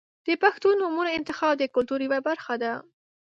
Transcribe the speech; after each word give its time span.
•د 0.27 0.29
پښتو 0.43 0.67
نومونو 0.79 1.09
انتخاب 1.17 1.53
د 1.57 1.63
کلتور 1.75 1.99
یوه 2.07 2.19
برخه 2.27 2.53
ده. 2.63 2.73